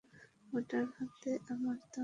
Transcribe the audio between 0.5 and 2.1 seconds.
ডান হাতে আমার তরবারী।